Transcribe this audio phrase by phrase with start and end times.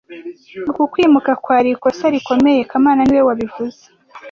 [0.69, 3.81] Uku kwimuka kwari ikosa rikomeye kamana niwe wabivuze